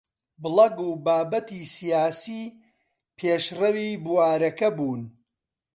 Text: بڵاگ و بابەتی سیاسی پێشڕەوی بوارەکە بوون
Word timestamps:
بڵاگ 0.41 0.77
و 0.87 0.89
بابەتی 1.05 1.61
سیاسی 1.75 2.41
پێشڕەوی 3.17 3.89
بوارەکە 4.03 4.69
بوون 4.77 5.01